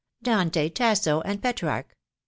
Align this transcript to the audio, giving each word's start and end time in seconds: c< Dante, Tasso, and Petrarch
c< 0.01 0.03
Dante, 0.31 0.67
Tasso, 0.69 1.21
and 1.25 1.43
Petrarch 1.43 1.95